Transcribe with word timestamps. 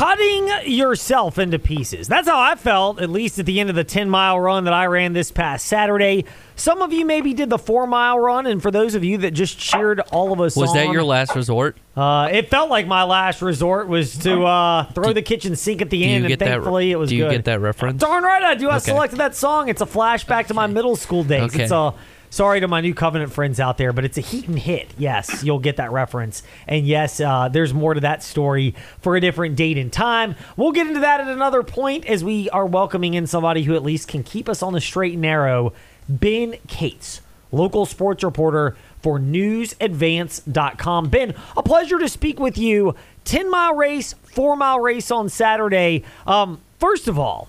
cutting 0.00 0.48
yourself 0.64 1.38
into 1.38 1.58
pieces. 1.58 2.08
That's 2.08 2.26
how 2.26 2.40
I 2.40 2.54
felt, 2.54 3.02
at 3.02 3.10
least 3.10 3.38
at 3.38 3.44
the 3.44 3.60
end 3.60 3.68
of 3.68 3.76
the 3.76 3.84
10 3.84 4.08
mile 4.08 4.40
run 4.40 4.64
that 4.64 4.72
I 4.72 4.86
ran 4.86 5.12
this 5.12 5.30
past 5.30 5.66
Saturday. 5.66 6.24
Some 6.56 6.80
of 6.80 6.90
you 6.90 7.04
maybe 7.04 7.34
did 7.34 7.50
the 7.50 7.58
four 7.58 7.86
mile 7.86 8.18
run, 8.18 8.46
and 8.46 8.62
for 8.62 8.70
those 8.70 8.94
of 8.94 9.04
you 9.04 9.18
that 9.18 9.32
just 9.32 9.58
cheered 9.58 10.00
all 10.10 10.32
of 10.32 10.40
us 10.40 10.56
Was 10.56 10.70
on, 10.70 10.76
that 10.76 10.88
your 10.90 11.04
last 11.04 11.36
resort? 11.36 11.76
Uh, 11.94 12.30
it 12.32 12.48
felt 12.48 12.70
like 12.70 12.86
my 12.86 13.02
last 13.02 13.42
resort 13.42 13.88
was 13.88 14.16
to 14.20 14.42
uh, 14.44 14.84
throw 14.92 15.12
the 15.12 15.20
kitchen 15.20 15.54
sink 15.54 15.82
at 15.82 15.90
the 15.90 16.02
end, 16.02 16.24
and 16.24 16.38
thankfully 16.38 16.92
it 16.92 16.96
was 16.96 17.10
Do 17.10 17.16
you 17.16 17.24
good. 17.24 17.32
get 17.32 17.44
that 17.44 17.60
reference? 17.60 18.00
Darn 18.00 18.24
right 18.24 18.42
I 18.42 18.54
do. 18.54 18.70
I 18.70 18.76
Okay. 18.76 18.92
selected 18.92 19.16
that 19.18 19.34
song. 19.36 19.68
It's 19.68 19.82
a 19.82 19.86
flashback 19.86 20.46
to 20.46 20.54
my 20.54 20.66
middle 20.66 20.96
school 20.96 21.24
days. 21.24 21.52
Okay. 21.54 21.64
It's 21.64 21.72
a 21.72 21.92
sorry 22.30 22.60
to 22.60 22.68
my 22.68 22.80
new 22.80 22.94
Covenant 22.94 23.32
friends 23.32 23.60
out 23.60 23.76
there, 23.76 23.92
but 23.92 24.04
it's 24.04 24.16
a 24.16 24.22
heat 24.22 24.48
and 24.48 24.58
hit. 24.58 24.88
Yes, 24.96 25.44
you'll 25.44 25.58
get 25.58 25.76
that 25.76 25.92
reference. 25.92 26.42
And 26.66 26.86
yes, 26.86 27.20
uh, 27.20 27.48
there's 27.48 27.74
more 27.74 27.94
to 27.94 28.00
that 28.00 28.22
story 28.22 28.74
for 29.00 29.16
a 29.16 29.20
different 29.20 29.56
date 29.56 29.76
and 29.76 29.92
time. 29.92 30.36
We'll 30.56 30.72
get 30.72 30.86
into 30.86 31.00
that 31.00 31.20
at 31.20 31.28
another 31.28 31.62
point 31.62 32.06
as 32.06 32.24
we 32.24 32.48
are 32.50 32.64
welcoming 32.66 33.14
in 33.14 33.26
somebody 33.26 33.64
who 33.64 33.74
at 33.74 33.82
least 33.82 34.08
can 34.08 34.22
keep 34.22 34.48
us 34.48 34.62
on 34.62 34.72
the 34.72 34.80
straight 34.80 35.12
and 35.12 35.22
narrow. 35.22 35.72
Ben 36.08 36.56
Cates, 36.66 37.20
local 37.52 37.84
sports 37.86 38.24
reporter 38.24 38.76
for 39.02 39.18
newsadvance.com. 39.18 41.08
Ben, 41.08 41.34
a 41.56 41.62
pleasure 41.62 41.98
to 41.98 42.08
speak 42.08 42.38
with 42.38 42.56
you. 42.58 42.94
10 43.24 43.50
mile 43.50 43.74
race, 43.74 44.14
4 44.24 44.56
mile 44.56 44.80
race 44.80 45.10
on 45.10 45.28
Saturday. 45.28 46.04
Um, 46.26 46.60
first 46.78 47.08
of 47.08 47.18
all, 47.18 47.48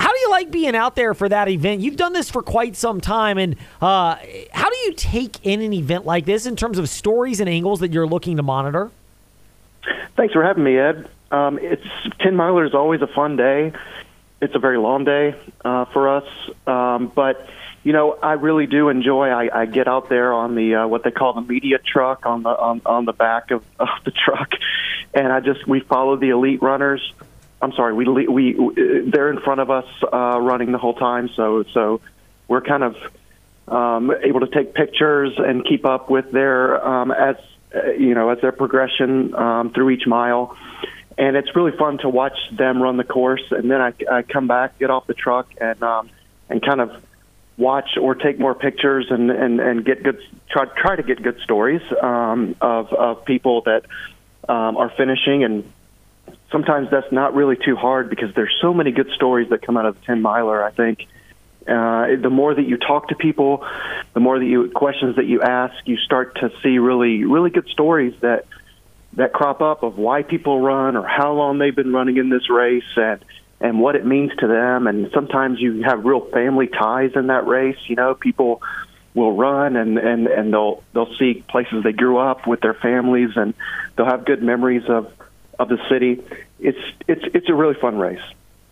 how 0.00 0.10
do 0.10 0.18
you 0.18 0.30
like 0.30 0.50
being 0.50 0.74
out 0.74 0.96
there 0.96 1.12
for 1.12 1.28
that 1.28 1.50
event? 1.50 1.82
You've 1.82 1.96
done 1.96 2.14
this 2.14 2.30
for 2.30 2.42
quite 2.42 2.74
some 2.74 3.02
time, 3.02 3.36
and 3.36 3.54
uh, 3.82 4.16
how 4.50 4.70
do 4.70 4.76
you 4.86 4.94
take 4.94 5.44
in 5.44 5.60
an 5.60 5.74
event 5.74 6.06
like 6.06 6.24
this 6.24 6.46
in 6.46 6.56
terms 6.56 6.78
of 6.78 6.88
stories 6.88 7.38
and 7.38 7.50
angles 7.50 7.80
that 7.80 7.92
you're 7.92 8.06
looking 8.06 8.38
to 8.38 8.42
monitor? 8.42 8.90
Thanks 10.16 10.32
for 10.32 10.42
having 10.42 10.64
me, 10.64 10.78
Ed. 10.78 11.06
Um, 11.30 11.58
it's 11.60 11.86
ten 12.18 12.34
miler 12.34 12.64
is 12.64 12.74
always 12.74 13.02
a 13.02 13.06
fun 13.08 13.36
day. 13.36 13.74
It's 14.40 14.54
a 14.54 14.58
very 14.58 14.78
long 14.78 15.04
day 15.04 15.34
uh, 15.66 15.84
for 15.84 16.08
us, 16.08 16.26
um, 16.66 17.12
but 17.14 17.46
you 17.82 17.92
know 17.92 18.12
I 18.22 18.32
really 18.32 18.66
do 18.66 18.88
enjoy. 18.88 19.28
I, 19.28 19.60
I 19.60 19.66
get 19.66 19.86
out 19.86 20.08
there 20.08 20.32
on 20.32 20.54
the 20.54 20.76
uh, 20.76 20.86
what 20.88 21.04
they 21.04 21.10
call 21.10 21.34
the 21.34 21.42
media 21.42 21.78
truck 21.78 22.24
on 22.24 22.42
the 22.42 22.48
on, 22.48 22.80
on 22.86 23.04
the 23.04 23.12
back 23.12 23.50
of, 23.50 23.62
of 23.78 23.88
the 24.06 24.10
truck, 24.24 24.52
and 25.12 25.30
I 25.30 25.40
just 25.40 25.68
we 25.68 25.80
follow 25.80 26.16
the 26.16 26.30
elite 26.30 26.62
runners. 26.62 27.12
I'm 27.62 27.72
sorry, 27.72 27.92
we 27.92 28.06
le- 28.06 28.30
we 28.30 28.54
they're 29.06 29.30
in 29.30 29.40
front 29.40 29.60
of 29.60 29.70
us 29.70 29.86
uh, 30.02 30.40
running 30.40 30.72
the 30.72 30.78
whole 30.78 30.94
time, 30.94 31.28
so 31.36 31.64
so 31.74 32.00
we're 32.48 32.62
kind 32.62 32.82
of 32.82 32.96
um, 33.68 34.12
able 34.22 34.40
to 34.40 34.48
take 34.48 34.74
pictures 34.74 35.34
and 35.38 35.64
keep 35.64 35.84
up 35.84 36.10
with 36.10 36.30
their 36.32 36.84
um, 36.86 37.10
as 37.10 37.36
uh, 37.74 37.90
you 37.90 38.14
know 38.14 38.30
as 38.30 38.40
their 38.40 38.52
progression 38.52 39.34
um, 39.34 39.72
through 39.72 39.90
each 39.90 40.06
mile. 40.06 40.56
And 41.18 41.36
it's 41.36 41.54
really 41.54 41.76
fun 41.76 41.98
to 41.98 42.08
watch 42.08 42.36
them 42.50 42.82
run 42.82 42.96
the 42.96 43.04
course, 43.04 43.44
and 43.50 43.70
then 43.70 43.80
I, 43.82 43.92
I 44.10 44.22
come 44.22 44.46
back, 44.46 44.78
get 44.78 44.88
off 44.88 45.06
the 45.06 45.14
truck, 45.14 45.48
and 45.60 45.82
um, 45.82 46.08
and 46.48 46.62
kind 46.62 46.80
of 46.80 46.90
watch 47.58 47.98
or 48.00 48.14
take 48.14 48.38
more 48.38 48.54
pictures 48.54 49.06
and, 49.10 49.30
and, 49.30 49.60
and 49.60 49.84
get 49.84 50.02
good 50.02 50.18
try 50.50 50.64
try 50.64 50.96
to 50.96 51.02
get 51.02 51.22
good 51.22 51.38
stories 51.44 51.82
um, 52.02 52.56
of 52.60 52.90
of 52.92 53.24
people 53.26 53.60
that 53.62 53.84
um, 54.48 54.78
are 54.78 54.88
finishing 54.96 55.44
and 55.44 55.70
sometimes 56.50 56.90
that's 56.90 57.10
not 57.12 57.34
really 57.34 57.56
too 57.56 57.76
hard 57.76 58.10
because 58.10 58.34
there's 58.34 58.54
so 58.60 58.74
many 58.74 58.90
good 58.92 59.10
stories 59.14 59.50
that 59.50 59.62
come 59.62 59.76
out 59.76 59.86
of 59.86 59.98
the 59.98 60.06
10 60.06 60.22
miler 60.22 60.62
I 60.62 60.70
think. 60.70 61.06
Uh, 61.68 62.16
the 62.16 62.30
more 62.30 62.54
that 62.54 62.66
you 62.66 62.78
talk 62.78 63.08
to 63.08 63.14
people 63.14 63.64
the 64.14 64.20
more 64.20 64.38
that 64.38 64.46
you 64.46 64.70
questions 64.70 65.16
that 65.16 65.26
you 65.26 65.42
ask 65.42 65.74
you 65.84 65.96
start 65.98 66.34
to 66.36 66.50
see 66.62 66.78
really 66.78 67.24
really 67.24 67.50
good 67.50 67.68
stories 67.68 68.14
that 68.20 68.46
that 69.14 69.32
crop 69.32 69.60
up 69.60 69.82
of 69.82 69.98
why 69.98 70.22
people 70.22 70.60
run 70.60 70.96
or 70.96 71.06
how 71.06 71.32
long 71.32 71.58
they've 71.58 71.74
been 71.74 71.92
running 71.92 72.16
in 72.16 72.28
this 72.28 72.48
race 72.48 72.84
and 72.96 73.24
and 73.62 73.78
what 73.78 73.94
it 73.94 74.06
means 74.06 74.32
to 74.38 74.46
them. 74.46 74.86
And 74.86 75.10
sometimes 75.12 75.60
you 75.60 75.82
have 75.82 76.04
real 76.04 76.20
family 76.20 76.66
ties 76.66 77.12
in 77.14 77.26
that 77.28 77.46
race 77.46 77.78
you 77.86 77.96
know 77.96 78.14
people 78.14 78.62
will 79.14 79.36
run 79.36 79.76
and 79.76 79.98
and 79.98 80.26
and 80.28 80.52
they'll 80.52 80.82
they'll 80.92 81.14
see 81.16 81.44
places 81.48 81.82
they 81.82 81.92
grew 81.92 82.18
up 82.18 82.46
with 82.46 82.60
their 82.60 82.74
families 82.74 83.30
and 83.36 83.54
they'll 83.96 84.06
have 84.06 84.24
good 84.24 84.42
memories 84.42 84.84
of 84.88 85.12
of 85.58 85.68
the 85.68 85.78
city 85.88 86.22
it's 86.60 86.78
it's 87.08 87.22
it's 87.34 87.48
a 87.48 87.54
really 87.54 87.74
fun 87.74 87.98
race 87.98 88.22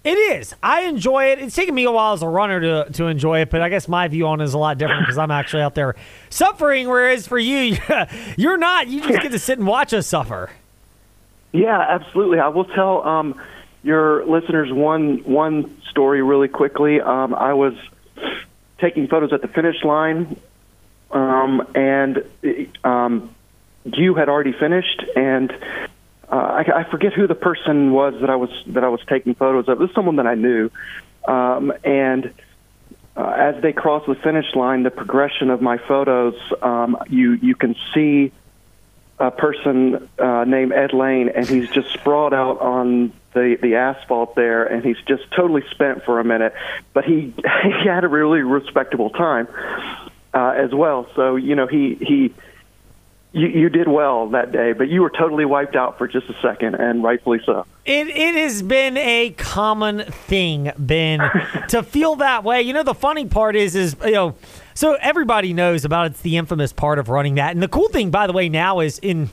It 0.04 0.16
is. 0.16 0.54
I 0.62 0.82
enjoy 0.82 1.32
it. 1.32 1.38
It's 1.40 1.54
taken 1.54 1.74
me 1.74 1.84
a 1.84 1.90
while 1.90 2.14
as 2.14 2.22
a 2.22 2.28
runner 2.28 2.60
to, 2.60 2.92
to 2.92 3.06
enjoy 3.06 3.40
it, 3.40 3.50
but 3.50 3.60
I 3.60 3.68
guess 3.68 3.88
my 3.88 4.08
view 4.08 4.26
on 4.28 4.40
it 4.40 4.44
is 4.44 4.54
a 4.54 4.58
lot 4.58 4.78
different 4.78 5.02
because 5.02 5.18
I'm 5.18 5.30
actually 5.30 5.62
out 5.62 5.74
there 5.74 5.96
suffering, 6.30 6.88
whereas 6.88 7.26
for 7.26 7.38
you, 7.38 7.76
you're 8.36 8.56
not. 8.56 8.86
You 8.88 9.00
just 9.00 9.22
get 9.22 9.32
to 9.32 9.38
sit 9.38 9.58
and 9.58 9.66
watch 9.66 9.92
us 9.92 10.06
suffer. 10.06 10.50
Yeah, 11.52 11.78
absolutely. 11.78 12.38
I 12.38 12.48
will 12.48 12.64
tell 12.66 13.06
um, 13.06 13.40
your 13.82 14.24
listeners 14.24 14.72
one 14.72 15.18
one 15.24 15.80
story 15.90 16.22
really 16.22 16.48
quickly. 16.48 17.00
Um, 17.00 17.34
I 17.34 17.54
was 17.54 17.74
taking 18.78 19.08
photos 19.08 19.32
at 19.32 19.42
the 19.42 19.48
finish 19.48 19.82
line, 19.82 20.36
um, 21.10 21.66
and 21.74 22.22
um, 22.84 23.34
you 23.84 24.14
had 24.14 24.28
already 24.28 24.52
finished, 24.52 25.02
and 25.16 25.52
uh, 26.30 26.34
I, 26.34 26.80
I 26.80 26.90
forget 26.90 27.12
who 27.12 27.26
the 27.26 27.34
person 27.34 27.92
was 27.92 28.14
that 28.20 28.30
I 28.30 28.36
was 28.36 28.50
that 28.68 28.84
I 28.84 28.88
was 28.88 29.00
taking 29.08 29.34
photos 29.34 29.68
of. 29.68 29.80
It 29.80 29.84
was 29.84 29.92
someone 29.94 30.16
that 30.16 30.26
I 30.26 30.34
knew, 30.34 30.70
um, 31.26 31.72
and. 31.84 32.32
Uh, 33.16 33.34
as 33.36 33.60
they 33.62 33.72
cross 33.72 34.06
the 34.06 34.14
finish 34.14 34.54
line, 34.54 34.84
the 34.84 34.92
progression 34.92 35.50
of 35.50 35.60
my 35.60 35.76
photos, 35.76 36.36
um, 36.62 36.96
you 37.08 37.32
you 37.32 37.56
can 37.56 37.74
see 37.92 38.30
a 39.18 39.30
person 39.30 40.08
uh, 40.18 40.44
named 40.44 40.72
Ed 40.72 40.92
Lane, 40.92 41.28
and 41.28 41.46
he's 41.46 41.68
just 41.70 41.92
sprawled 41.92 42.32
out 42.32 42.60
on 42.60 43.12
the 43.34 43.58
the 43.60 43.74
asphalt 43.74 44.34
there, 44.34 44.64
and 44.64 44.84
he's 44.84 45.00
just 45.06 45.30
totally 45.32 45.62
spent 45.70 46.04
for 46.04 46.20
a 46.20 46.24
minute. 46.24 46.54
But 46.92 47.04
he 47.04 47.34
he 47.62 47.88
had 47.88 48.04
a 48.04 48.08
really 48.08 48.42
respectable 48.42 49.10
time 49.10 49.48
uh, 50.32 50.50
as 50.50 50.72
well. 50.72 51.08
So 51.14 51.36
you 51.36 51.54
know 51.54 51.66
he 51.66 51.94
he. 51.94 52.34
You, 53.32 53.46
you 53.46 53.68
did 53.68 53.88
well 53.88 54.28
that 54.30 54.52
day, 54.52 54.72
but 54.72 54.88
you 54.88 55.02
were 55.02 55.10
totally 55.10 55.44
wiped 55.44 55.76
out 55.76 55.98
for 55.98 56.08
just 56.08 56.30
a 56.30 56.34
second, 56.40 56.76
and 56.76 57.04
rightfully 57.04 57.40
so. 57.44 57.66
It, 57.84 58.08
it 58.08 58.34
has 58.34 58.62
been 58.62 58.96
a 58.96 59.34
common 59.36 60.04
thing, 60.04 60.72
Ben, 60.78 61.20
to 61.68 61.82
feel 61.82 62.16
that 62.16 62.42
way. 62.42 62.62
You 62.62 62.72
know, 62.72 62.82
the 62.82 62.94
funny 62.94 63.26
part 63.26 63.54
is, 63.54 63.76
is 63.76 63.96
you 64.02 64.12
know, 64.12 64.34
so 64.72 64.94
everybody 64.94 65.52
knows 65.52 65.84
about 65.84 66.06
it's 66.06 66.22
the 66.22 66.38
infamous 66.38 66.72
part 66.72 66.98
of 66.98 67.10
running 67.10 67.34
that. 67.34 67.52
And 67.52 67.62
the 67.62 67.68
cool 67.68 67.88
thing, 67.88 68.10
by 68.10 68.26
the 68.26 68.32
way, 68.32 68.48
now 68.48 68.80
is 68.80 68.98
in 69.00 69.28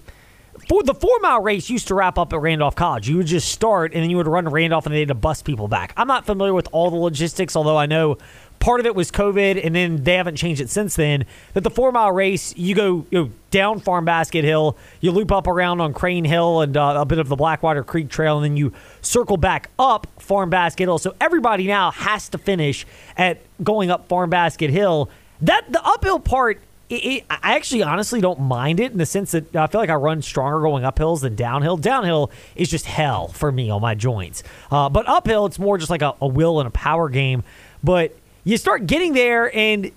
for 0.70 0.84
the 0.84 0.94
four 0.94 1.20
mile 1.22 1.42
race 1.42 1.70
used 1.70 1.88
to 1.90 1.96
wrap 1.96 2.18
up 2.18 2.34
at 2.34 2.40
Randolph 2.40 2.76
College. 2.76 3.08
You 3.08 3.18
would 3.18 3.28
just 3.28 3.50
start 3.50 3.94
and 3.94 4.04
then 4.04 4.10
you 4.10 4.18
would 4.18 4.28
run 4.28 4.48
Randolph 4.48 4.86
and 4.86 4.96
they 4.96 5.00
had 5.00 5.10
to 5.10 5.16
bus 5.16 5.42
people 5.42 5.68
back. 5.68 5.94
I'm 5.98 6.08
not 6.08 6.26
familiar 6.26 6.54
with 6.54 6.68
all 6.72 6.90
the 6.90 6.98
logistics, 6.98 7.56
although 7.56 7.78
I 7.78 7.86
know 7.86 8.18
part 8.66 8.80
of 8.80 8.88
it 8.88 8.96
was 8.96 9.12
COVID 9.12 9.64
and 9.64 9.76
then 9.76 10.04
they 10.04 10.16
haven't 10.16 10.38
changed 10.38 10.60
it 10.60 10.72
since 10.72 10.96
then. 10.96 11.26
That 11.54 11.62
the 11.62 11.70
four 11.70 11.92
mile 11.92 12.12
race, 12.12 12.58
you 12.58 12.74
go, 12.74 13.06
you 13.12 13.32
down 13.52 13.80
Farm 13.80 14.06
Basket 14.06 14.44
Hill, 14.44 14.76
you 15.02 15.12
loop 15.12 15.32
up 15.32 15.46
around 15.46 15.82
on 15.82 15.94
Crane 15.94 16.26
Hill 16.26 16.62
and 16.62 16.76
uh, 16.76 16.96
a 16.98 17.06
bit 17.06 17.20
of 17.20 17.30
the 17.30 17.36
Blackwater 17.36 17.84
Creek 17.84 18.10
Trail, 18.10 18.38
and 18.38 18.44
then 18.44 18.58
you 18.58 18.74
circle 19.02 19.38
back 19.38 19.70
up 19.78 20.08
Farm 20.18 20.50
Basket 20.50 20.86
Hill. 20.86 20.98
So 20.98 21.16
everybody 21.22 21.68
now 21.68 21.92
has 21.92 22.28
to 22.30 22.40
finish 22.40 22.88
at 23.16 23.38
going 23.64 23.92
up 23.92 24.08
Farm 24.08 24.32
Basket 24.32 24.72
Hill. 24.72 25.12
That 25.42 25.72
the 25.72 25.86
uphill 25.86 26.20
part 26.20 26.60
it, 26.90 27.06
it, 27.06 27.26
I 27.30 27.56
actually 27.56 27.84
honestly 27.84 28.20
don't 28.20 28.40
mind 28.40 28.80
it 28.80 28.92
in 28.92 28.98
the 28.98 29.06
sense 29.06 29.32
that 29.32 29.56
I 29.56 29.68
feel 29.68 29.80
like 29.80 29.92
I 29.92 29.96
run 29.96 30.24
stronger 30.24 30.60
going 30.62 30.84
up 30.84 30.98
hills 30.98 31.22
than 31.22 31.36
downhill. 31.36 31.78
Downhill 31.78 32.32
is 32.56 32.70
just 32.70 32.86
hell 32.88 33.28
for 33.28 33.52
me 33.52 33.70
on 33.70 33.82
my 33.82 33.94
joints. 33.94 34.42
Uh, 34.72 34.90
but 34.90 35.08
uphill, 35.08 35.46
it's 35.46 35.60
more 35.60 35.78
just 35.78 35.92
like 35.92 36.02
a, 36.02 36.16
a 36.20 36.28
will 36.28 36.60
and 36.60 36.68
a 36.68 36.72
power 36.72 37.10
game. 37.10 37.44
But 37.84 38.16
you 38.46 38.58
start 38.58 38.88
getting 38.88 39.14
there, 39.14 39.54
and 39.54 39.92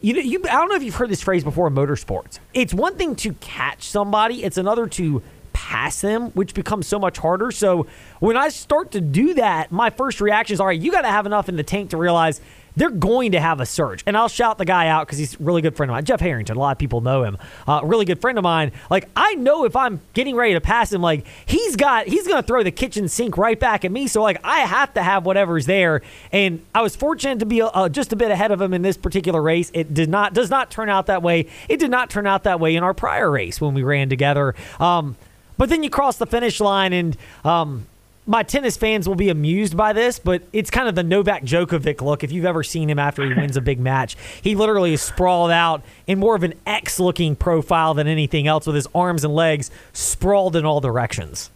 you 0.00 0.14
know, 0.14 0.20
you 0.20 0.38
I 0.44 0.52
don't 0.52 0.68
know 0.68 0.76
if 0.76 0.84
you've 0.84 0.94
heard 0.94 1.10
this 1.10 1.22
phrase 1.22 1.42
before 1.42 1.66
in 1.66 1.74
motorsports. 1.74 2.38
It's 2.54 2.72
one 2.72 2.94
thing 2.96 3.16
to 3.16 3.32
catch 3.34 3.88
somebody; 3.88 4.44
it's 4.44 4.58
another 4.58 4.86
to 4.86 5.22
pass 5.52 6.00
them, 6.00 6.30
which 6.30 6.54
becomes 6.54 6.86
so 6.86 6.98
much 6.98 7.18
harder. 7.18 7.50
So 7.50 7.86
when 8.20 8.36
I 8.36 8.48
start 8.50 8.92
to 8.92 9.00
do 9.00 9.34
that, 9.34 9.72
my 9.72 9.90
first 9.90 10.20
reaction 10.20 10.54
is, 10.54 10.60
all 10.60 10.66
right, 10.66 10.80
you 10.80 10.90
got 10.90 11.02
to 11.02 11.08
have 11.08 11.26
enough 11.26 11.48
in 11.48 11.56
the 11.56 11.62
tank 11.62 11.90
to 11.90 11.96
realize 11.96 12.40
they're 12.76 12.90
going 12.90 13.32
to 13.32 13.40
have 13.40 13.60
a 13.60 13.66
surge. 13.66 14.02
And 14.06 14.16
I'll 14.16 14.28
shout 14.28 14.58
the 14.58 14.64
guy 14.64 14.88
out 14.88 15.06
because 15.06 15.18
he's 15.18 15.34
a 15.34 15.42
really 15.42 15.62
good 15.62 15.76
friend 15.76 15.90
of 15.90 15.94
mine. 15.94 16.04
Jeff 16.04 16.20
Harrington, 16.20 16.56
a 16.56 16.60
lot 16.60 16.72
of 16.72 16.78
people 16.78 17.00
know 17.00 17.22
him. 17.22 17.38
Uh, 17.66 17.80
really 17.84 18.04
good 18.04 18.20
friend 18.20 18.38
of 18.38 18.44
mine. 18.44 18.72
Like, 18.90 19.08
I 19.16 19.34
know 19.34 19.64
if 19.64 19.76
I'm 19.76 20.00
getting 20.14 20.36
ready 20.36 20.54
to 20.54 20.60
pass 20.60 20.92
him, 20.92 21.02
like, 21.02 21.26
he's 21.46 21.76
got, 21.76 22.06
he's 22.06 22.26
going 22.26 22.40
to 22.40 22.46
throw 22.46 22.62
the 22.62 22.70
kitchen 22.70 23.08
sink 23.08 23.36
right 23.36 23.58
back 23.58 23.84
at 23.84 23.92
me. 23.92 24.06
So, 24.06 24.22
like, 24.22 24.40
I 24.44 24.60
have 24.60 24.94
to 24.94 25.02
have 25.02 25.26
whatever's 25.26 25.66
there. 25.66 26.02
And 26.32 26.64
I 26.74 26.82
was 26.82 26.96
fortunate 26.96 27.38
to 27.40 27.46
be 27.46 27.62
uh, 27.62 27.88
just 27.88 28.12
a 28.12 28.16
bit 28.16 28.30
ahead 28.30 28.50
of 28.50 28.60
him 28.60 28.72
in 28.72 28.82
this 28.82 28.96
particular 28.96 29.42
race. 29.42 29.70
It 29.74 29.92
did 29.92 30.08
not, 30.08 30.34
does 30.34 30.50
not 30.50 30.70
turn 30.70 30.88
out 30.88 31.06
that 31.06 31.22
way. 31.22 31.46
It 31.68 31.78
did 31.78 31.90
not 31.90 32.10
turn 32.10 32.26
out 32.26 32.44
that 32.44 32.60
way 32.60 32.76
in 32.76 32.82
our 32.82 32.94
prior 32.94 33.30
race 33.30 33.60
when 33.60 33.74
we 33.74 33.82
ran 33.82 34.08
together. 34.08 34.54
Um, 34.80 35.16
but 35.58 35.68
then 35.68 35.82
you 35.82 35.90
cross 35.90 36.16
the 36.16 36.26
finish 36.26 36.60
line 36.60 36.92
and, 36.92 37.16
um, 37.44 37.86
my 38.26 38.42
tennis 38.42 38.76
fans 38.76 39.08
will 39.08 39.16
be 39.16 39.30
amused 39.30 39.76
by 39.76 39.92
this, 39.92 40.18
but 40.18 40.42
it's 40.52 40.70
kind 40.70 40.88
of 40.88 40.94
the 40.94 41.02
Novak 41.02 41.42
Djokovic 41.42 42.00
look. 42.00 42.22
If 42.22 42.30
you've 42.30 42.44
ever 42.44 42.62
seen 42.62 42.88
him 42.88 42.98
after 42.98 43.24
he 43.24 43.34
wins 43.40 43.56
a 43.56 43.60
big 43.60 43.80
match, 43.80 44.16
he 44.40 44.54
literally 44.54 44.92
is 44.92 45.02
sprawled 45.02 45.50
out 45.50 45.82
in 46.06 46.18
more 46.18 46.36
of 46.36 46.42
an 46.42 46.54
X 46.66 47.00
looking 47.00 47.34
profile 47.34 47.94
than 47.94 48.06
anything 48.06 48.46
else 48.46 48.66
with 48.66 48.76
his 48.76 48.86
arms 48.94 49.24
and 49.24 49.34
legs 49.34 49.70
sprawled 49.92 50.54
in 50.54 50.64
all 50.64 50.80
directions. 50.80 51.50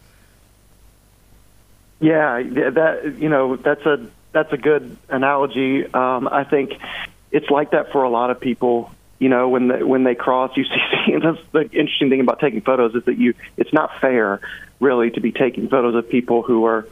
Yeah, 1.99 2.43
that 2.43 3.15
you 3.17 3.27
know 3.27 3.55
that's 3.55 3.83
a 3.85 4.05
that's 4.31 4.53
a 4.53 4.57
good 4.57 4.97
analogy. 5.09 5.85
Um, 5.85 6.27
I 6.27 6.43
think 6.43 6.73
it's 7.31 7.49
like 7.49 7.71
that 7.71 7.91
for 7.91 8.03
a 8.03 8.09
lot 8.09 8.29
of 8.29 8.39
people. 8.39 8.91
You 9.19 9.29
know, 9.29 9.49
when 9.49 9.67
they, 9.67 9.83
when 9.83 10.03
they 10.03 10.15
cross, 10.15 10.55
you 10.55 10.63
see. 11.05 11.15
That's 11.21 11.39
the 11.51 11.61
interesting 11.61 12.09
thing 12.09 12.21
about 12.21 12.39
taking 12.39 12.61
photos 12.61 12.95
is 12.95 13.03
that 13.05 13.17
you 13.17 13.33
it's 13.57 13.73
not 13.73 13.99
fair, 13.99 14.41
really, 14.79 15.11
to 15.11 15.21
be 15.21 15.31
taking 15.31 15.69
photos 15.69 15.95
of 15.95 16.09
people 16.09 16.43
who 16.43 16.65
are 16.65 16.87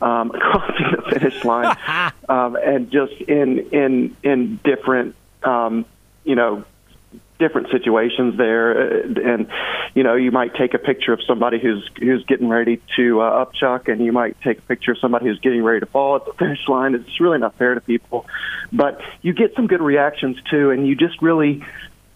um, 0.00 0.30
crossing 0.40 0.86
the 0.96 1.18
finish 1.18 1.44
line 1.44 1.76
um, 2.28 2.56
and 2.56 2.90
just 2.90 3.14
in 3.22 3.58
in 3.70 4.16
in 4.22 4.60
different 4.64 5.14
um, 5.42 5.84
you 6.24 6.34
know 6.34 6.64
different 7.40 7.70
situations 7.70 8.36
there, 8.36 8.70
uh, 8.70 9.32
and 9.32 9.48
you 9.94 10.04
know 10.04 10.14
you 10.14 10.30
might 10.30 10.54
take 10.54 10.74
a 10.74 10.78
picture 10.78 11.12
of 11.12 11.20
somebody 11.26 11.58
who's 11.58 11.90
who's 11.98 12.24
getting 12.26 12.48
ready 12.48 12.80
to 12.96 13.20
uh, 13.20 13.44
upchuck, 13.44 13.88
and 13.88 14.04
you 14.04 14.12
might 14.12 14.40
take 14.42 14.58
a 14.58 14.62
picture 14.62 14.92
of 14.92 14.98
somebody 14.98 15.26
who's 15.26 15.40
getting 15.40 15.64
ready 15.64 15.80
to 15.80 15.86
fall 15.86 16.14
at 16.16 16.26
the 16.26 16.32
finish 16.34 16.60
line. 16.68 16.94
It's 16.94 17.20
really 17.20 17.38
not 17.38 17.56
fair 17.56 17.74
to 17.74 17.80
people, 17.80 18.26
but 18.72 19.00
you 19.22 19.32
get 19.32 19.56
some 19.56 19.66
good 19.66 19.82
reactions 19.82 20.36
too, 20.48 20.70
and 20.70 20.86
you 20.86 20.94
just 20.94 21.20
really 21.20 21.64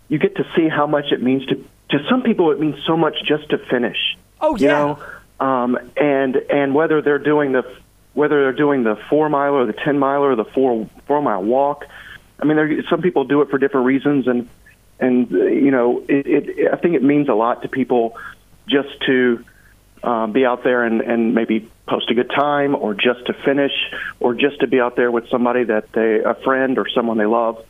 you 0.08 0.18
get 0.18 0.36
to 0.36 0.44
see 0.54 0.68
how 0.68 0.86
much 0.86 1.06
it 1.10 1.20
means 1.20 1.44
to 1.46 1.56
to 1.90 1.98
some 2.08 2.22
people. 2.22 2.52
It 2.52 2.60
means 2.60 2.76
so 2.86 2.96
much 2.96 3.16
just 3.26 3.48
to 3.50 3.58
finish. 3.58 4.16
Oh 4.40 4.56
yeah. 4.56 4.68
You 4.68 4.68
know? 4.68 5.02
Um, 5.40 5.78
and 5.96 6.36
and 6.36 6.74
whether 6.74 7.02
they're 7.02 7.18
doing 7.18 7.52
the 7.52 7.64
whether 8.12 8.42
they're 8.42 8.52
doing 8.52 8.84
the 8.84 8.96
four 9.10 9.28
mile 9.28 9.54
or 9.54 9.66
the 9.66 9.72
ten 9.72 9.98
mile 9.98 10.22
or 10.22 10.36
the 10.36 10.44
four 10.44 10.88
four 11.06 11.20
mile 11.20 11.42
walk. 11.42 11.84
I 12.40 12.46
mean, 12.46 12.56
there, 12.56 12.82
some 12.90 13.00
people 13.00 13.24
do 13.24 13.42
it 13.42 13.50
for 13.50 13.58
different 13.58 13.86
reasons, 13.86 14.26
and 14.26 14.48
and 14.98 15.30
you 15.30 15.70
know, 15.70 16.04
it, 16.08 16.26
it, 16.26 16.72
I 16.72 16.76
think 16.76 16.94
it 16.94 17.02
means 17.02 17.28
a 17.28 17.34
lot 17.34 17.62
to 17.62 17.68
people 17.68 18.16
just 18.68 19.00
to 19.06 19.44
um, 20.02 20.32
be 20.32 20.44
out 20.44 20.64
there 20.64 20.84
and, 20.84 21.00
and 21.00 21.34
maybe 21.34 21.70
post 21.86 22.10
a 22.10 22.14
good 22.14 22.30
time, 22.30 22.74
or 22.74 22.94
just 22.94 23.26
to 23.26 23.34
finish, 23.44 23.72
or 24.20 24.34
just 24.34 24.60
to 24.60 24.66
be 24.66 24.80
out 24.80 24.96
there 24.96 25.10
with 25.10 25.28
somebody 25.28 25.64
that 25.64 25.92
they, 25.92 26.20
a 26.20 26.34
friend 26.34 26.78
or 26.78 26.88
someone 26.88 27.18
they 27.18 27.26
love 27.26 27.64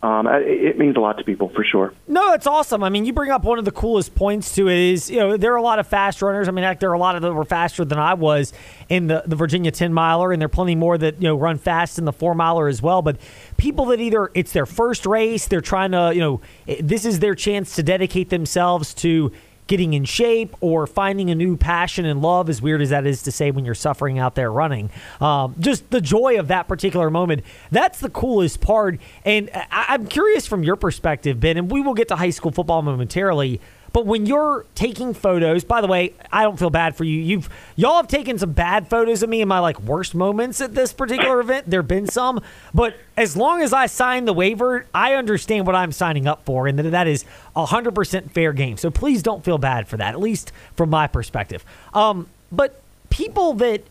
um, 0.00 0.28
it 0.28 0.78
means 0.78 0.96
a 0.96 1.00
lot 1.00 1.18
to 1.18 1.24
people 1.24 1.48
for 1.48 1.64
sure. 1.64 1.92
No, 2.06 2.32
it's 2.32 2.46
awesome. 2.46 2.84
I 2.84 2.88
mean, 2.88 3.04
you 3.04 3.12
bring 3.12 3.32
up 3.32 3.42
one 3.42 3.58
of 3.58 3.64
the 3.64 3.72
coolest 3.72 4.14
points 4.14 4.54
to 4.54 4.68
it 4.68 4.78
is, 4.78 5.10
you 5.10 5.18
know, 5.18 5.36
there 5.36 5.52
are 5.52 5.56
a 5.56 5.62
lot 5.62 5.80
of 5.80 5.88
fast 5.88 6.22
runners. 6.22 6.46
I 6.46 6.52
mean, 6.52 6.76
there 6.78 6.90
are 6.90 6.94
a 6.94 6.98
lot 6.98 7.16
of 7.16 7.22
them 7.22 7.34
were 7.34 7.44
faster 7.44 7.84
than 7.84 7.98
I 7.98 8.14
was 8.14 8.52
in 8.88 9.08
the, 9.08 9.24
the 9.26 9.34
Virginia 9.34 9.72
10 9.72 9.92
miler, 9.92 10.32
and 10.32 10.40
there 10.40 10.46
are 10.46 10.50
plenty 10.50 10.76
more 10.76 10.98
that, 10.98 11.20
you 11.20 11.26
know, 11.26 11.36
run 11.36 11.58
fast 11.58 11.98
in 11.98 12.04
the 12.04 12.12
four 12.12 12.36
miler 12.36 12.68
as 12.68 12.80
well. 12.80 13.02
But 13.02 13.16
people 13.56 13.86
that 13.86 13.98
either 13.98 14.30
it's 14.34 14.52
their 14.52 14.66
first 14.66 15.04
race, 15.04 15.48
they're 15.48 15.60
trying 15.60 15.90
to, 15.90 16.12
you 16.14 16.20
know, 16.20 16.40
this 16.80 17.04
is 17.04 17.18
their 17.18 17.34
chance 17.34 17.74
to 17.74 17.82
dedicate 17.82 18.30
themselves 18.30 18.94
to 18.94 19.32
getting 19.68 19.94
in 19.94 20.04
shape 20.04 20.56
or 20.60 20.86
finding 20.88 21.30
a 21.30 21.34
new 21.34 21.56
passion 21.56 22.04
and 22.04 22.20
love, 22.20 22.48
as 22.48 22.60
weird 22.60 22.82
as 22.82 22.90
that 22.90 23.06
is 23.06 23.22
to 23.22 23.30
say 23.30 23.52
when 23.52 23.64
you're 23.64 23.74
suffering 23.74 24.18
out 24.18 24.34
there 24.34 24.50
running. 24.50 24.90
Um, 25.20 25.54
just 25.60 25.88
the 25.90 26.00
joy 26.00 26.40
of 26.40 26.48
that 26.48 26.66
particular 26.66 27.10
moment. 27.10 27.44
That's 27.70 28.00
the 28.00 28.10
coolest 28.10 28.60
part. 28.60 28.98
And 29.24 29.48
I- 29.54 29.86
I'm 29.90 30.06
curious 30.06 30.46
from 30.46 30.64
your 30.64 30.74
perspective, 30.76 31.38
Ben, 31.38 31.56
and 31.56 31.70
we 31.70 31.80
will 31.82 31.94
get 31.94 32.08
to 32.08 32.16
high 32.16 32.30
school 32.30 32.50
football 32.50 32.82
momentarily. 32.82 33.60
But 33.92 34.06
when 34.06 34.26
you're 34.26 34.66
taking 34.74 35.14
photos, 35.14 35.64
by 35.64 35.80
the 35.80 35.86
way, 35.86 36.14
I 36.32 36.42
don't 36.42 36.58
feel 36.58 36.70
bad 36.70 36.96
for 36.96 37.04
you. 37.04 37.20
You've 37.20 37.48
y'all 37.76 37.96
have 37.96 38.08
taken 38.08 38.38
some 38.38 38.52
bad 38.52 38.88
photos 38.88 39.22
of 39.22 39.30
me 39.30 39.40
in 39.40 39.48
my 39.48 39.58
like 39.58 39.80
worst 39.80 40.14
moments 40.14 40.60
at 40.60 40.74
this 40.74 40.92
particular 40.92 41.40
event. 41.40 41.68
There've 41.68 41.86
been 41.86 42.06
some, 42.06 42.40
but 42.74 42.96
as 43.16 43.36
long 43.36 43.62
as 43.62 43.72
I 43.72 43.86
sign 43.86 44.24
the 44.24 44.32
waiver, 44.32 44.86
I 44.94 45.14
understand 45.14 45.66
what 45.66 45.74
I'm 45.74 45.92
signing 45.92 46.26
up 46.26 46.44
for, 46.44 46.66
and 46.66 46.78
that 46.78 46.90
that 46.90 47.06
is 47.06 47.24
100% 47.56 48.30
fair 48.30 48.52
game. 48.52 48.76
So 48.76 48.90
please 48.90 49.22
don't 49.22 49.44
feel 49.44 49.58
bad 49.58 49.88
for 49.88 49.96
that, 49.96 50.14
at 50.14 50.20
least 50.20 50.52
from 50.76 50.90
my 50.90 51.06
perspective. 51.06 51.64
Um, 51.94 52.28
but 52.52 52.80
people 53.10 53.54
that 53.54 53.82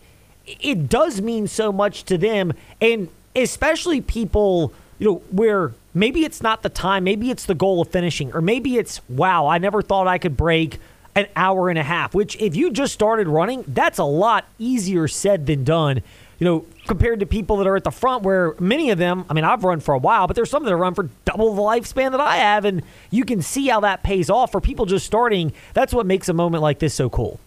it 0.46 0.90
does 0.90 1.22
mean 1.22 1.48
so 1.48 1.72
much 1.72 2.04
to 2.06 2.18
them, 2.18 2.54
and 2.82 3.10
especially 3.36 4.02
people, 4.02 4.74
you 5.00 5.08
know, 5.08 5.16
where 5.32 5.74
maybe 6.00 6.24
it's 6.26 6.42
not 6.42 6.64
the 6.64 6.70
time, 6.70 7.04
maybe 7.04 7.32
it's 7.32 7.46
the 7.46 7.56
goal 7.56 7.82
of 7.82 7.90
finishing, 7.90 8.34
or 8.34 8.42
maybe 8.42 8.78
it's, 8.78 9.02
wow, 9.10 9.48
I 9.48 9.58
never 9.58 9.82
thought 9.82 10.08
I 10.08 10.18
could 10.18 10.38
break 10.38 10.80
an 11.16 11.28
hour 11.36 11.70
and 11.70 11.80
a 11.80 11.84
half, 11.84 12.14
which 12.14 12.40
if 12.40 12.56
you 12.56 12.72
just 12.72 12.94
started 12.94 13.28
running, 13.28 13.64
that's 13.68 13.98
a 13.98 14.04
lot 14.04 14.46
easier 14.60 15.08
said 15.08 15.48
than 15.48 15.64
done. 15.64 16.02
You 16.40 16.46
know, 16.46 16.66
compared 16.86 17.22
to 17.22 17.26
people 17.26 17.58
that 17.58 17.66
are 17.66 17.76
at 17.76 17.84
the 17.84 17.92
front, 17.92 18.22
where 18.22 18.54
many 18.60 18.92
of 18.92 19.00
them, 19.00 19.26
I 19.28 19.34
mean, 19.34 19.44
I've 19.44 19.64
run 19.64 19.80
for 19.80 19.96
a 19.96 19.98
while, 19.98 20.28
but 20.28 20.36
there's 20.36 20.52
some 20.52 20.64
that 20.64 20.76
run 20.76 20.94
for 20.94 21.10
double 21.26 21.56
the 21.56 21.62
lifespan 21.62 22.12
that 22.12 22.20
I 22.20 22.36
have, 22.36 22.64
and 22.64 22.84
you 23.10 23.26
can 23.26 23.42
see 23.42 23.68
how 23.68 23.80
that 23.80 24.04
pays 24.04 24.30
off 24.30 24.52
for 24.52 24.62
people 24.62 24.86
just 24.86 25.08
starting. 25.08 25.52
That's 25.74 25.94
what 25.94 26.06
makes 26.06 26.30
a 26.30 26.34
moment 26.34 26.62
like 26.62 26.78
this 26.78 26.94
so 26.94 27.10
cool. 27.10 27.40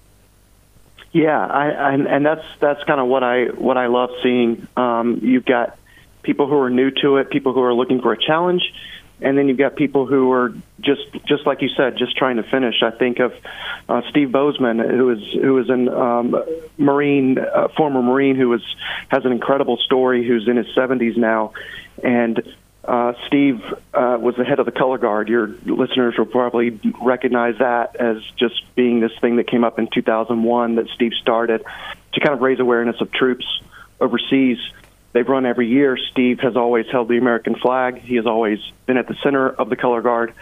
Yeah, 1.12 1.44
I, 1.46 1.70
I 1.70 1.92
and 1.92 2.26
that's 2.26 2.44
that's 2.58 2.82
kind 2.84 3.00
of 3.00 3.06
what 3.06 3.22
I 3.22 3.46
what 3.46 3.76
I 3.76 3.86
love 3.86 4.10
seeing. 4.22 4.66
Um, 4.76 5.20
you've 5.22 5.44
got 5.44 5.76
people 6.22 6.46
who 6.48 6.58
are 6.58 6.70
new 6.70 6.90
to 7.02 7.16
it, 7.16 7.30
people 7.30 7.52
who 7.52 7.62
are 7.62 7.74
looking 7.74 8.00
for 8.00 8.12
a 8.12 8.18
challenge, 8.18 8.62
and 9.22 9.36
then 9.36 9.48
you've 9.48 9.58
got 9.58 9.76
people 9.76 10.06
who 10.06 10.32
are 10.32 10.54
just 10.80 11.02
just 11.26 11.46
like 11.46 11.62
you 11.62 11.68
said, 11.76 11.96
just 11.98 12.16
trying 12.16 12.36
to 12.36 12.42
finish. 12.42 12.82
I 12.82 12.90
think 12.90 13.18
of 13.18 13.34
uh, 13.88 14.02
Steve 14.10 14.32
Bozeman, 14.32 14.78
who 14.78 15.10
is 15.10 15.22
who 15.32 15.58
is 15.58 15.68
an 15.68 15.88
um, 15.88 16.42
Marine, 16.78 17.38
uh, 17.38 17.68
former 17.76 18.02
Marine, 18.02 18.36
who 18.36 18.52
is 18.54 18.62
has 19.08 19.24
an 19.24 19.32
incredible 19.32 19.76
story. 19.78 20.26
Who's 20.26 20.48
in 20.48 20.56
his 20.56 20.68
70s 20.68 21.16
now, 21.16 21.52
and 22.02 22.42
uh, 22.84 23.12
Steve 23.26 23.62
uh, 23.92 24.16
was 24.20 24.36
the 24.36 24.44
head 24.44 24.58
of 24.58 24.66
the 24.66 24.72
color 24.72 24.98
guard. 24.98 25.28
Your 25.28 25.48
listeners 25.64 26.14
will 26.16 26.26
probably 26.26 26.80
recognize 27.02 27.58
that 27.58 27.96
as 27.96 28.22
just 28.36 28.74
being 28.74 29.00
this 29.00 29.12
thing 29.20 29.36
that 29.36 29.46
came 29.48 29.64
up 29.64 29.78
in 29.78 29.88
2001 29.92 30.76
that 30.76 30.88
Steve 30.94 31.12
started 31.20 31.62
to 32.14 32.20
kind 32.20 32.34
of 32.34 32.40
raise 32.40 32.58
awareness 32.58 33.00
of 33.00 33.12
troops 33.12 33.44
overseas 34.00 34.58
they've 35.12 35.28
run 35.28 35.46
every 35.46 35.68
year. 35.68 35.96
Steve 36.10 36.40
has 36.40 36.56
always 36.56 36.86
held 36.90 37.08
the 37.08 37.18
American 37.18 37.54
flag. 37.56 37.98
He 37.98 38.16
has 38.16 38.26
always 38.26 38.58
been 38.86 38.96
at 38.96 39.08
the 39.08 39.16
center 39.22 39.48
of 39.48 39.68
the 39.70 39.76
color 39.76 40.02
guard, 40.02 40.34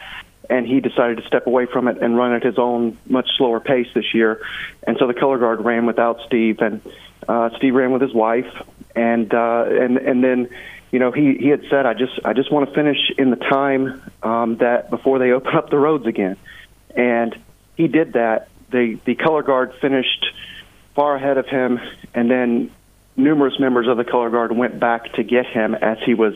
and 0.49 0.67
he 0.67 0.81
decided 0.81 1.19
to 1.19 1.27
step 1.27 1.47
away 1.47 1.67
from 1.67 1.89
it 1.89 1.99
and 1.99 2.17
run 2.17 2.33
at 2.33 2.43
his 2.43 2.59
own 2.59 2.99
much 3.07 3.29
slower 3.37 3.61
pace 3.61 3.89
this 3.95 4.15
year. 4.15 4.41
And 4.87 4.97
so 4.99 5.07
the 5.07 5.15
color 5.15 5.39
guard 5.39 5.65
ran 5.65 5.87
without 5.87 6.21
Steve, 6.27 6.61
and 6.61 6.81
uh, 7.29 7.51
Steve 7.57 7.75
ran 7.75 7.93
with 7.93 8.03
his 8.03 8.15
wife, 8.15 8.51
and 8.95 9.33
uh, 9.33 9.65
and 9.69 9.97
and 9.99 10.23
then. 10.23 10.49
You 10.91 10.99
know, 10.99 11.13
he, 11.13 11.35
he 11.35 11.49
had 11.49 11.65
said, 11.69 11.85
"I 11.85 11.93
just 11.93 12.19
I 12.25 12.33
just 12.33 12.51
want 12.51 12.67
to 12.67 12.75
finish 12.75 12.97
in 13.19 13.29
the 13.29 13.37
time 13.37 14.01
um, 14.23 14.57
that 14.57 14.89
before 14.89 15.19
they 15.19 15.33
open 15.33 15.55
up 15.55 15.69
the 15.69 15.77
roads 15.77 16.07
again," 16.07 16.39
and 16.97 17.39
he 17.77 17.89
did 17.89 18.15
that. 18.15 18.49
The 18.71 18.99
the 19.05 19.15
color 19.15 19.43
guard 19.43 19.75
finished 19.83 20.27
far 20.95 21.15
ahead 21.15 21.37
of 21.37 21.47
him, 21.47 21.79
and 22.15 22.31
then 22.31 22.71
numerous 23.19 23.59
members 23.59 23.89
of 23.89 23.97
the 23.97 24.05
color 24.05 24.31
guard 24.31 24.53
went 24.53 24.79
back 24.79 25.13
to 25.15 25.23
get 25.23 25.47
him 25.47 25.75
as 25.75 25.99
he 26.07 26.15
was 26.15 26.35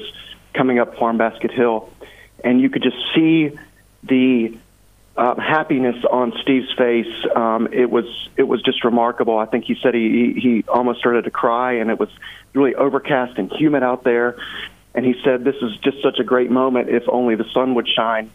coming 0.53 0.79
up 0.79 0.99
Farm 0.99 1.17
Basket 1.17 1.51
Hill, 1.51 1.89
and 2.45 2.61
you 2.61 2.69
could 2.69 2.83
just 2.83 2.97
see 3.15 3.57
the 4.03 4.59
uh, 5.17 5.35
happiness 5.37 5.97
on 6.11 6.33
Steve's 6.43 6.73
face. 6.77 7.13
Um, 7.35 7.69
it 7.73 7.91
was 7.91 8.07
it 8.37 8.45
was 8.45 8.63
just 8.63 8.85
remarkable. 8.85 9.39
I 9.39 9.47
think 9.47 9.65
he 9.65 9.77
said 9.83 9.95
he 9.95 10.35
he 10.35 10.65
almost 10.69 10.99
started 10.99 11.25
to 11.25 11.31
cry, 11.31 11.75
and 11.75 11.91
it 11.91 11.99
was 11.99 12.09
really 12.55 12.75
overcast 12.75 13.39
and 13.39 13.51
humid 13.53 13.83
out 13.83 14.05
there. 14.05 14.37
And 14.95 15.05
he 15.05 15.15
said, 15.25 15.45
"This 15.45 15.57
is 15.57 15.77
just 15.79 16.03
such 16.03 16.19
a 16.19 16.25
great 16.25 16.51
moment. 16.51 16.89
If 16.89 17.09
only 17.09 17.35
the 17.37 17.49
sun 17.53 17.75
would 17.75 17.89
shine 17.89 18.31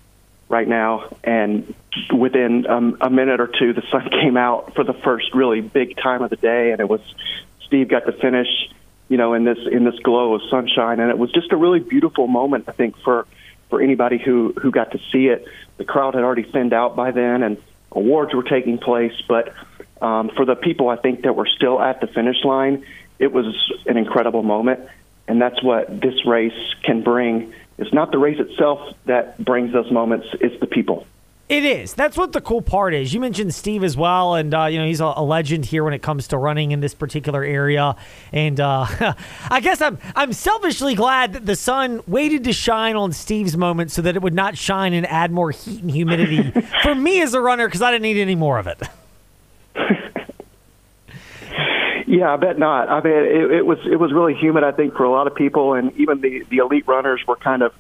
right 0.50 0.68
now." 0.68 1.16
And 1.24 1.74
within 2.16 2.68
um, 2.68 2.98
a 3.02 3.10
minute 3.10 3.40
or 3.40 3.48
two, 3.48 3.74
the 3.74 3.84
sun 3.92 4.10
came 4.22 4.38
out 4.38 4.76
for 4.76 4.84
the 4.84 4.94
first 4.94 5.34
really 5.34 5.62
big 5.62 5.98
time 5.98 6.22
of 6.22 6.30
the 6.30 6.38
day, 6.38 6.72
and 6.72 6.80
it 6.80 6.88
was 6.88 7.02
Steve 7.68 7.90
got 7.90 8.06
to 8.06 8.14
finish, 8.14 8.48
you 9.10 9.18
know, 9.18 9.34
in 9.34 9.44
this 9.44 9.60
in 9.72 9.84
this 9.84 10.00
glow 10.00 10.34
of 10.34 10.42
sunshine, 10.50 11.00
and 11.00 11.10
it 11.10 11.18
was 11.18 11.32
just 11.32 11.52
a 11.52 11.58
really 11.58 11.80
beautiful 11.80 12.28
moment. 12.28 12.66
I 12.68 12.72
think 12.72 12.98
for 12.98 13.28
for 13.70 13.82
anybody 13.82 14.18
who 14.18 14.54
who 14.62 14.72
got 14.72 14.92
to 14.92 15.00
see 15.12 15.28
it. 15.28 15.46
The 15.78 15.86
crowd 15.86 16.16
had 16.16 16.24
already 16.24 16.44
thinned 16.44 16.74
out 16.74 16.96
by 16.96 17.12
then, 17.12 17.44
and 17.44 17.58
awards 17.92 18.34
were 18.34 18.44
taking 18.44 18.78
place. 18.78 19.14
But 19.28 19.54
um, 20.02 20.30
for 20.36 20.46
the 20.46 20.56
people, 20.56 20.90
I 20.90 20.96
think 20.96 21.24
that 21.24 21.36
were 21.36 21.46
still 21.46 21.80
at 21.80 22.02
the 22.02 22.08
finish 22.08 22.44
line, 22.44 22.86
it 23.20 23.32
was 23.32 23.46
an 23.86 23.98
incredible 23.98 24.44
moment, 24.44 24.82
and 25.28 25.42
that's 25.42 25.62
what 25.62 26.02
this 26.02 26.26
race 26.26 26.76
can 26.84 27.04
bring. 27.04 27.54
It's 27.78 27.94
not 27.94 28.12
the 28.12 28.18
race 28.18 28.40
itself 28.40 28.96
that 29.06 29.44
brings 29.44 29.74
those 29.74 29.92
moments; 29.92 30.28
it's 30.40 30.60
the 30.60 30.68
people. 30.68 31.06
It 31.50 31.64
is. 31.64 31.94
That's 31.94 32.18
what 32.18 32.34
the 32.34 32.42
cool 32.42 32.62
part 32.62 32.94
is. 32.94 33.14
You 33.14 33.22
mentioned 33.22 33.54
Steve 33.54 33.82
as 33.86 33.96
well, 33.96 34.36
and 34.36 34.54
uh, 34.54 34.66
you 34.66 34.80
know 34.80 34.86
he's 34.86 35.00
a, 35.00 35.14
a, 35.16 35.24
legend 35.24 35.64
here 35.64 35.82
when 35.82 35.94
it 35.94 36.02
comes 36.02 36.28
to 36.30 36.38
running 36.38 36.74
in 36.74 36.82
this 36.82 36.94
particular 36.94 37.42
area. 37.42 37.96
And 38.34 38.60
uh, 38.60 38.86
I 39.50 39.62
guess 39.62 39.82
I'm 39.82 39.98
I'm 40.14 40.34
selfishly 40.34 40.94
glad 40.94 41.32
that 41.34 41.46
the 41.46 41.56
sun 41.56 42.02
waited 42.06 42.44
to 42.46 42.54
shine 42.54 42.98
on 42.98 43.14
Steve's 43.14 43.56
moment 43.56 43.92
so 43.92 44.02
that 44.02 44.18
it 44.18 44.22
would 44.22 44.34
not 44.34 44.58
shine 44.58 44.92
and 44.92 45.08
add 45.08 45.32
more 45.32 45.52
heat 45.52 45.82
and 45.82 45.90
humidity 45.90 46.52
for 46.84 46.94
me 46.94 47.22
as 47.22 47.34
a 47.34 47.40
runner 47.40 47.66
because 47.66 47.82
I 47.82 47.92
didn't 47.92 48.04
need 48.04 48.20
any 48.20 48.36
more 48.36 48.60
of 48.60 48.68
it. 48.68 48.82
yeah, 52.08 52.34
I 52.34 52.36
bet 52.36 52.60
not. 52.60 52.90
I 52.90 53.02
mean, 53.02 53.14
it, 53.14 53.52
it 53.52 53.66
was 53.66 53.80
it 53.90 53.96
was 53.96 54.12
really 54.12 54.34
humid. 54.34 54.66
I 54.66 54.74
think 54.74 54.96
for 54.96 55.06
a 55.06 55.12
lot 55.12 55.28
of 55.28 55.36
people, 55.36 55.76
and 55.76 55.96
even 55.96 56.20
the 56.20 56.44
the 56.50 56.58
elite 56.58 56.88
runners 56.88 57.22
were 57.26 57.38
kind 57.38 57.62
of 57.62 57.74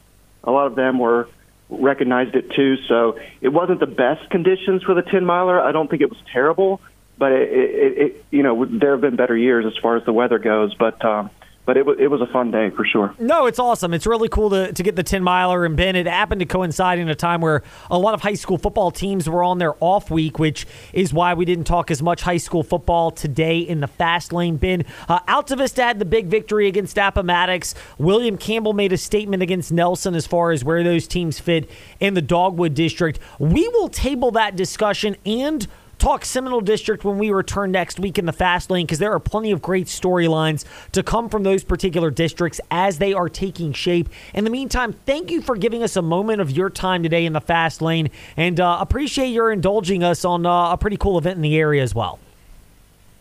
a 0.46 0.52
lot 0.52 0.68
of 0.68 0.76
them 0.76 1.00
were 1.00 1.28
recognized 1.70 2.36
it 2.36 2.52
too. 2.52 2.76
So 2.88 3.20
it 3.42 3.50
wasn't 3.50 3.80
the 3.80 3.88
best 3.88 4.30
conditions 4.30 4.84
for 4.84 4.94
the 4.94 5.02
10 5.02 5.26
miler. 5.26 5.60
I 5.60 5.72
don't 5.72 5.90
think 5.90 6.02
it 6.02 6.10
was 6.10 6.20
terrible, 6.32 6.82
but 7.18 7.32
it, 7.32 7.50
it, 7.52 7.98
it 7.98 8.26
you 8.32 8.44
know 8.44 8.66
there 8.66 8.92
have 8.92 9.02
been 9.02 9.16
better 9.16 9.36
years 9.36 9.66
as 9.66 9.74
far 9.82 9.98
as 9.98 10.06
the 10.06 10.14
weather 10.14 10.40
goes. 10.40 10.74
But 10.76 11.04
um, 11.04 11.30
but 11.68 11.76
it 11.76 11.86
was 11.86 11.98
it 12.00 12.08
was 12.08 12.22
a 12.22 12.28
fun 12.28 12.50
day 12.50 12.72
for 12.72 12.86
sure. 12.86 13.14
No, 13.20 13.46
it's 13.46 13.60
awesome. 13.60 13.94
It's 13.94 14.08
really 14.08 14.30
cool 14.30 14.50
to, 14.52 14.72
to 14.72 14.84
get 14.84 14.96
the 14.96 15.04
10 15.04 15.22
miler. 15.22 15.66
And 15.66 15.76
Ben, 15.76 15.98
it 15.98 16.08
happened 16.08 16.40
to 16.40 16.46
coincide 16.46 16.98
in 16.98 17.10
a 17.10 17.14
time 17.14 17.42
where 17.42 17.62
a 17.92 18.00
lot 18.00 18.14
of 18.14 18.22
high 18.22 18.36
school 18.36 18.58
football 18.58 18.90
teams 18.90 19.30
were 19.30 19.44
on 19.44 19.58
their 19.58 19.76
off 19.82 20.10
week, 20.10 20.40
which 20.40 20.66
is 20.94 21.14
why 21.14 21.34
we 21.34 21.44
didn't 21.44 21.66
talk 21.66 21.92
as 21.92 22.02
much 22.02 22.22
high 22.22 22.38
school 22.38 22.64
football 22.64 23.12
today 23.12 23.60
in 23.60 23.82
the 23.82 23.88
fast 23.88 24.32
lane. 24.32 24.56
Ben, 24.56 24.86
uh, 25.10 25.20
Altavista 25.28 25.84
had 25.84 26.00
the 26.00 26.06
big 26.06 26.28
victory 26.28 26.68
against 26.68 26.98
Appomattox. 26.98 27.76
William 27.98 28.38
Campbell 28.38 28.72
made 28.72 28.94
a 28.94 28.98
statement 28.98 29.44
against 29.44 29.70
Nelson 29.70 30.16
as 30.16 30.26
far 30.26 30.52
as 30.52 30.64
where 30.64 30.86
those 30.86 31.06
teams 31.06 31.38
fit 31.38 31.70
in 32.00 32.14
the 32.14 32.22
Dogwood 32.22 32.76
District. 32.76 33.20
We 33.40 33.68
will 33.68 33.90
table 33.90 34.32
that 34.32 34.56
discussion 34.56 35.18
and 35.26 35.68
talk 36.00 36.25
Seminole 36.25 36.62
District 36.62 37.04
when 37.04 37.18
we 37.18 37.32
return 37.32 37.72
next 37.72 38.00
week 38.00 38.18
in 38.18 38.25
the 38.25 38.34
Fast 38.34 38.70
Lane 38.70 38.86
because 38.86 39.00
there 39.00 39.12
are 39.13 39.20
plenty 39.20 39.51
of 39.51 39.62
great 39.62 39.88
storylines 39.88 40.66
to 40.92 41.04
come 41.04 41.30
from 41.30 41.44
those 41.44 41.63
particular 41.63 42.12
districts 42.12 42.60
as 42.72 43.00
they 43.00 43.13
are 43.13 43.30
taking 43.30 43.74
shape. 43.74 44.10
In 44.34 44.44
the 44.44 44.50
meantime, 44.50 44.94
thank 45.06 45.32
you 45.32 45.42
for 45.42 45.56
giving 45.56 45.84
us 45.84 45.96
a 45.96 46.01
moment 46.01 46.42
of 46.42 46.51
your 46.51 46.70
time 46.70 47.04
today 47.04 47.25
in 47.25 47.34
the 47.34 47.42
Fast 47.42 47.82
Lane 47.82 48.10
and 48.36 48.60
uh, 48.60 48.77
appreciate 48.80 49.27
your 49.27 49.51
indulging 49.51 50.04
us 50.04 50.25
on 50.25 50.46
uh, 50.46 50.72
a 50.72 50.77
pretty 50.77 50.98
cool 50.98 51.18
event 51.18 51.36
in 51.36 51.42
the 51.42 51.58
area 51.58 51.84
as 51.84 51.94
well. 51.96 52.20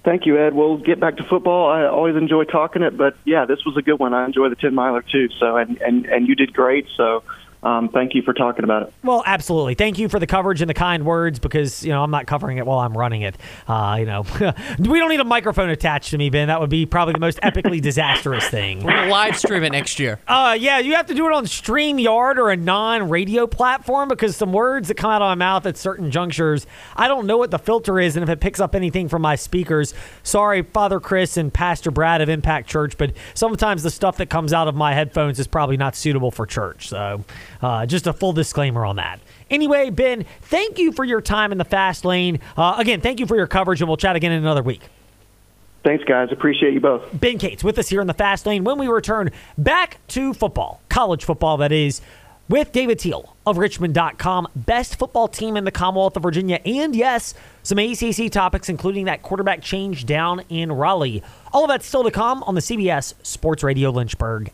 Thank 0.05 0.25
you, 0.25 0.39
Ed. 0.39 0.55
We'll 0.55 0.77
get 0.77 1.01
back 1.01 1.17
to 1.17 1.25
football. 1.25 1.69
I 1.69 1.85
always 1.87 2.15
enjoy 2.15 2.45
talking 2.45 2.83
it, 2.83 2.97
but 2.97 3.17
yeah, 3.25 3.45
this 3.45 3.65
was 3.65 3.77
a 3.77 3.83
good 3.83 3.99
one. 3.99 4.15
I 4.15 4.25
enjoy 4.25 4.49
the 4.49 4.55
10 4.55 4.73
miler 4.73 5.03
too. 5.03 5.29
So, 5.41 5.57
and, 5.57 5.83
and, 5.83 6.07
and 6.07 6.29
you 6.29 6.37
did 6.37 6.53
great. 6.53 6.87
So, 6.97 7.25
um, 7.67 7.89
thank 7.89 8.15
you 8.15 8.23
for 8.23 8.33
talking 8.33 8.63
about 8.63 8.85
it. 8.85 8.93
Well, 9.03 9.25
absolutely. 9.27 9.75
Thank 9.75 9.99
you 9.99 10.09
for 10.09 10.21
the 10.21 10.27
coverage 10.27 10.61
and 10.61 10.71
the 10.71 10.75
kind 10.75 11.05
words 11.05 11.41
because 11.41 11.85
you 11.85 11.91
know 11.91 12.01
I'm 12.01 12.13
not 12.13 12.27
covering 12.27 12.59
it 12.59 12.67
while 12.67 12.79
I'm 12.79 12.97
running 12.97 13.23
it. 13.23 13.37
Uh, 13.67 13.97
you 13.99 14.07
know, 14.07 14.25
we 14.79 15.01
don't 15.01 15.11
need 15.11 15.19
a 15.19 15.25
microphone 15.25 15.69
attached 15.71 16.11
to 16.11 16.19
me, 16.19 16.31
Ben. 16.31 16.47
That 16.47 16.61
would 16.61 16.71
be 16.71 16.87
probably 16.87 17.15
the 17.15 17.19
most 17.19 17.41
epically 17.41 17.83
disastrous 17.83 18.47
thing. 18.47 18.85
We're 18.85 18.93
gonna 18.93 19.11
live 19.11 19.37
stream 19.37 19.65
it 19.65 19.73
next 19.73 19.99
year. 19.99 20.21
Uh, 20.37 20.53
yeah, 20.53 20.79
you 20.79 20.95
have 20.95 21.07
to 21.07 21.15
do 21.15 21.27
it 21.27 21.33
on 21.33 21.47
StreamYard 21.47 22.37
or 22.37 22.51
a 22.51 22.57
non-radio 22.57 23.47
platform 23.47 24.09
because 24.09 24.37
some 24.37 24.53
words 24.53 24.89
that 24.89 24.97
come 24.97 25.11
out 25.11 25.23
of 25.23 25.27
my 25.27 25.35
mouth 25.35 25.65
at 25.65 25.79
certain 25.79 26.11
junctures, 26.11 26.67
I 26.95 27.09
don't 27.09 27.27
know 27.27 27.39
what 27.39 27.51
the 27.51 27.59
filter 27.59 27.99
is, 27.99 28.17
and 28.17 28.23
if 28.23 28.29
it 28.29 28.39
picks 28.39 28.61
up 28.61 28.75
anything 28.75 29.09
from 29.09 29.23
my 29.23 29.35
speakers, 29.35 29.95
sorry, 30.25 30.63
Father 30.63 31.01
Chris 31.01 31.39
and 31.39 31.53
Pastor 31.55 31.91
Brad 31.91 32.21
of 32.21 32.29
Impact 32.29 32.69
Church, 32.69 32.99
but 32.99 33.13
sometimes 33.33 33.83
the 33.83 33.91
stuff 33.91 34.19
that 34.19 34.29
comes 34.29 34.53
out 34.53 34.69
of 34.69 34.75
my 34.75 34.93
headphones 34.93 35.39
is 35.39 35.47
probably 35.47 35.79
not 35.79 35.97
suitable 35.97 36.31
for 36.31 36.45
church. 36.45 36.89
So. 36.89 37.25
Uh, 37.67 37.85
just 37.85 38.07
a 38.07 38.13
full 38.13 38.33
disclaimer 38.33 38.87
on 38.87 38.95
that. 38.95 39.19
Anyway, 39.51 39.91
Ben, 39.91 40.25
thank 40.43 40.79
you 40.79 40.93
for 40.93 41.05
your 41.05 41.21
time 41.21 41.51
in 41.51 41.59
the 41.59 41.65
fast 41.65 42.05
lane. 42.05 42.39
Uh, 42.57 42.77
again, 42.79 43.01
thank 43.01 43.19
you 43.19 43.27
for 43.27 43.35
your 43.35 43.49
coverage, 43.49 43.81
and 43.81 43.89
we'll 43.89 43.97
chat 43.97 44.15
again 44.15 44.31
in 44.31 44.39
another 44.39 44.63
week. 44.63 44.83
Thanks, 45.83 46.05
guys. 46.05 46.29
Appreciate 46.31 46.75
you 46.75 46.81
both. 46.81 47.03
Ben 47.13 47.39
Cates 47.39 47.65
with 47.65 47.77
us 47.81 47.89
here 47.89 48.01
in 48.01 48.07
the 48.07 48.15
fast 48.15 48.47
lane 48.47 48.63
when 48.63 48.79
we 48.79 48.87
return 48.87 49.33
back 49.59 49.99
to 50.09 50.33
football, 50.33 50.81
college 50.89 51.25
football, 51.25 51.57
that 51.57 51.73
is, 51.73 52.01
with 52.49 52.71
David 52.71 53.01
Teel 53.01 53.35
of 53.45 53.59
Richmond.com, 53.59 54.47
best 54.55 54.97
football 54.97 55.27
team 55.27 55.57
in 55.57 55.65
the 55.65 55.73
Commonwealth 55.73 56.17
of 56.17 56.23
Virginia, 56.23 56.61
and 56.65 56.95
yes, 56.95 57.35
some 57.65 57.79
ACC 57.79 58.31
topics, 58.31 58.69
including 58.69 59.07
that 59.07 59.23
quarterback 59.23 59.61
change 59.61 60.07
down 60.07 60.45
in 60.49 60.71
Raleigh. 60.71 61.21
All 61.53 61.65
of 61.65 61.69
that's 61.69 61.85
still 61.85 62.05
to 62.05 62.13
come 62.13 62.45
on 62.45 62.55
the 62.55 62.61
CBS 62.61 63.15
Sports 63.25 63.65
Radio 63.65 63.91
Lynchburg 63.91 64.53